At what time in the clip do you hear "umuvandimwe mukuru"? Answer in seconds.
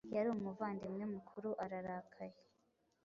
0.35-1.49